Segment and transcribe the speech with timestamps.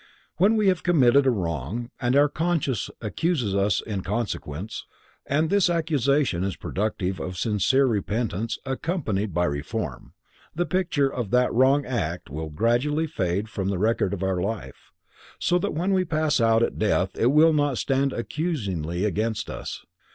[0.37, 4.87] When we have committed a wrong and our conscience accuses us in consequence,
[5.27, 10.13] and this accusation is productive of sincere repentance accompanied by reform,
[10.55, 14.91] the picture of that wrong act will gradually fade from the record of our life,
[15.37, 19.85] so that when we pass out at death it will not stand accusingly against us.